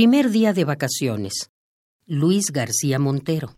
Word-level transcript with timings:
Primer 0.00 0.30
día 0.30 0.54
de 0.54 0.64
vacaciones. 0.64 1.50
Luis 2.06 2.52
García 2.52 2.98
Montero. 2.98 3.50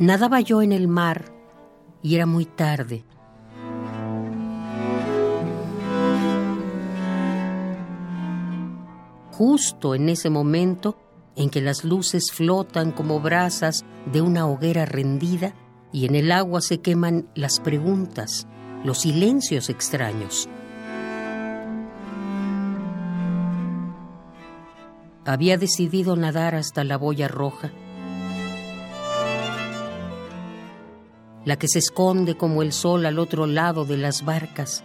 Nadaba 0.00 0.40
yo 0.40 0.60
en 0.60 0.72
el 0.72 0.88
mar 0.88 1.32
y 2.02 2.16
era 2.16 2.26
muy 2.26 2.46
tarde. 2.46 3.04
Justo 9.30 9.94
en 9.94 10.08
ese 10.08 10.30
momento 10.30 10.98
en 11.36 11.48
que 11.48 11.60
las 11.60 11.84
luces 11.84 12.32
flotan 12.32 12.90
como 12.90 13.20
brasas 13.20 13.84
de 14.12 14.20
una 14.20 14.48
hoguera 14.48 14.84
rendida 14.84 15.54
y 15.92 16.06
en 16.06 16.16
el 16.16 16.32
agua 16.32 16.60
se 16.60 16.80
queman 16.80 17.30
las 17.36 17.60
preguntas, 17.60 18.48
los 18.84 18.98
silencios 18.98 19.68
extraños. 19.70 20.48
Había 25.24 25.58
decidido 25.58 26.16
nadar 26.16 26.54
hasta 26.54 26.84
la 26.84 26.96
boya 26.96 27.28
roja, 27.28 27.70
la 31.44 31.58
que 31.58 31.68
se 31.68 31.80
esconde 31.80 32.36
como 32.36 32.62
el 32.62 32.72
sol 32.72 33.04
al 33.04 33.18
otro 33.18 33.46
lado 33.46 33.84
de 33.84 33.98
las 33.98 34.24
barcas. 34.24 34.84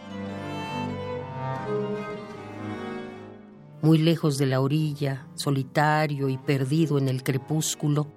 Muy 3.81 3.97
lejos 3.97 4.37
de 4.37 4.45
la 4.47 4.61
orilla, 4.61 5.27
solitario 5.35 6.29
y 6.29 6.37
perdido 6.37 6.97
en 6.97 7.09
el 7.09 7.21
crepúsculo, 7.21 8.07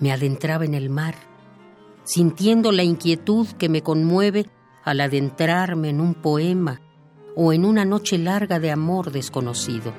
me 0.00 0.12
adentraba 0.12 0.64
en 0.64 0.74
el 0.74 0.90
mar, 0.90 1.14
sintiendo 2.04 2.72
la 2.72 2.82
inquietud 2.82 3.46
que 3.58 3.68
me 3.68 3.82
conmueve 3.82 4.46
al 4.84 5.00
adentrarme 5.00 5.88
en 5.88 6.00
un 6.00 6.14
poema 6.14 6.80
o 7.34 7.52
en 7.52 7.64
una 7.64 7.84
noche 7.84 8.18
larga 8.18 8.60
de 8.60 8.70
amor 8.70 9.10
desconocido. 9.10 9.92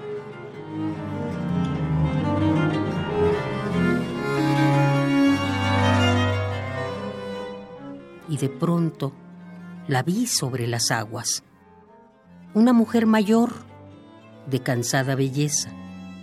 Y 8.29 8.37
de 8.37 8.49
pronto 8.49 9.13
la 9.87 10.03
vi 10.03 10.27
sobre 10.27 10.67
las 10.67 10.91
aguas. 10.91 11.43
Una 12.53 12.73
mujer 12.73 13.05
mayor, 13.05 13.51
de 14.47 14.61
cansada 14.61 15.15
belleza, 15.15 15.71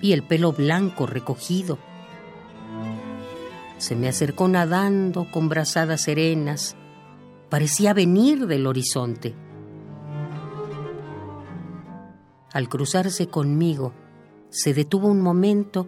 y 0.00 0.12
el 0.12 0.22
pelo 0.22 0.52
blanco 0.52 1.06
recogido. 1.06 1.78
Se 3.78 3.94
me 3.94 4.08
acercó 4.08 4.48
nadando 4.48 5.30
con 5.30 5.48
brazadas 5.48 6.02
serenas, 6.02 6.76
parecía 7.52 7.92
venir 7.92 8.46
del 8.46 8.66
horizonte. 8.66 9.34
Al 12.50 12.70
cruzarse 12.70 13.26
conmigo, 13.26 13.92
se 14.48 14.72
detuvo 14.72 15.08
un 15.08 15.20
momento 15.20 15.86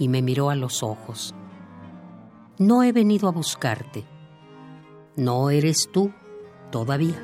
y 0.00 0.08
me 0.08 0.20
miró 0.20 0.50
a 0.50 0.56
los 0.56 0.82
ojos. 0.82 1.32
No 2.58 2.82
he 2.82 2.90
venido 2.90 3.28
a 3.28 3.30
buscarte. 3.30 4.04
No 5.14 5.48
eres 5.50 5.90
tú 5.92 6.10
todavía. 6.72 7.22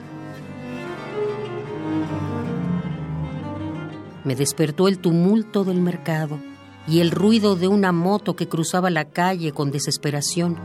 Me 4.22 4.36
despertó 4.36 4.86
el 4.86 5.00
tumulto 5.00 5.64
del 5.64 5.80
mercado 5.80 6.38
y 6.86 7.00
el 7.00 7.10
ruido 7.10 7.56
de 7.56 7.66
una 7.66 7.90
moto 7.90 8.36
que 8.36 8.48
cruzaba 8.48 8.90
la 8.90 9.06
calle 9.06 9.50
con 9.50 9.72
desesperación. 9.72 10.56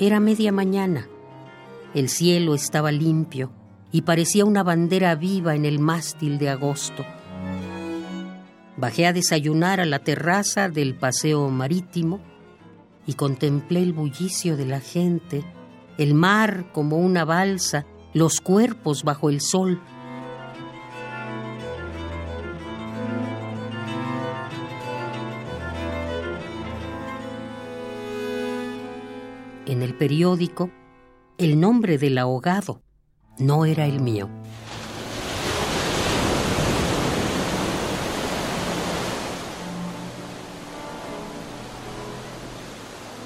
Era 0.00 0.18
media 0.18 0.50
mañana. 0.50 1.06
El 1.94 2.08
cielo 2.08 2.56
estaba 2.56 2.90
limpio 2.90 3.52
y 3.92 4.02
parecía 4.02 4.44
una 4.44 4.64
bandera 4.64 5.14
viva 5.14 5.54
en 5.54 5.64
el 5.64 5.78
mástil 5.78 6.36
de 6.38 6.48
agosto. 6.48 7.04
Bajé 8.76 9.06
a 9.06 9.12
desayunar 9.12 9.78
a 9.78 9.84
la 9.84 10.00
terraza 10.00 10.68
del 10.68 10.96
paseo 10.96 11.48
marítimo 11.48 12.20
y 13.06 13.14
contemplé 13.14 13.84
el 13.84 13.92
bullicio 13.92 14.56
de 14.56 14.66
la 14.66 14.80
gente, 14.80 15.44
el 15.96 16.14
mar 16.14 16.72
como 16.72 16.96
una 16.96 17.24
balsa, 17.24 17.86
los 18.14 18.40
cuerpos 18.40 19.04
bajo 19.04 19.30
el 19.30 19.40
sol. 19.40 19.80
En 29.66 29.80
el 29.80 29.94
periódico, 29.94 30.70
el 31.38 31.58
nombre 31.58 31.96
del 31.96 32.18
ahogado 32.18 32.82
no 33.38 33.64
era 33.64 33.86
el 33.86 33.98
mío. 33.98 34.28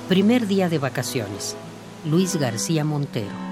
Primer 0.08 0.46
día 0.46 0.68
de 0.68 0.78
vacaciones. 0.78 1.56
Luis 2.04 2.36
García 2.36 2.84
Montero. 2.84 3.47